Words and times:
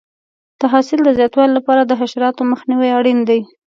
د 0.59 0.61
حاصل 0.73 0.99
د 1.03 1.09
زیاتوالي 1.17 1.53
لپاره 1.57 1.81
د 1.85 1.91
حشراتو 2.01 2.49
مخنیوی 2.51 2.89
اړین 2.99 3.19
دی. 3.29 3.41